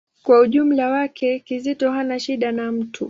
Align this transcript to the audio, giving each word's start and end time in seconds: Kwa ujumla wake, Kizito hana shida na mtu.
Kwa 0.23 0.39
ujumla 0.39 0.89
wake, 0.89 1.39
Kizito 1.39 1.91
hana 1.91 2.19
shida 2.19 2.51
na 2.51 2.71
mtu. 2.71 2.99